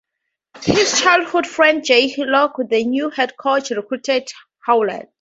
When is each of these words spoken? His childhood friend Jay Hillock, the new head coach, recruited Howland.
His 0.63 0.99
childhood 0.99 1.45
friend 1.45 1.85
Jay 1.85 2.07
Hillock, 2.07 2.53
the 2.69 2.83
new 2.83 3.11
head 3.11 3.37
coach, 3.37 3.69
recruited 3.69 4.27
Howland. 4.61 5.09